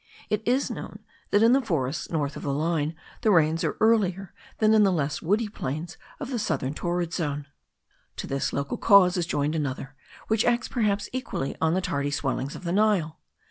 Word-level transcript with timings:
It 0.31 0.41
is 0.47 0.71
known 0.71 1.05
that 1.29 1.43
in 1.43 1.51
the 1.51 1.61
forests 1.61 2.09
north 2.09 2.35
of 2.35 2.41
the 2.41 2.51
line 2.51 2.95
the 3.21 3.29
rains 3.29 3.63
are 3.63 3.77
earlier 3.79 4.33
than 4.57 4.73
in 4.73 4.81
the 4.81 4.91
less 4.91 5.21
woody 5.21 5.47
plains 5.47 5.95
of 6.19 6.31
the 6.31 6.39
southern 6.39 6.73
torrid 6.73 7.13
zone. 7.13 7.45
To 8.15 8.25
this 8.25 8.51
local 8.51 8.77
cause 8.77 9.15
is 9.15 9.27
joined 9.27 9.53
another, 9.53 9.93
which 10.27 10.43
acts 10.43 10.67
perhaps 10.67 11.07
equally 11.13 11.55
on 11.61 11.75
the 11.75 11.81
tardy 11.81 12.09
swellings 12.09 12.55
of 12.55 12.63
the 12.63 12.71
Nile. 12.71 13.19